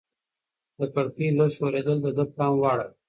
[0.77, 2.93] د کړکۍ لږ ښورېدل د ده پام واړاوه.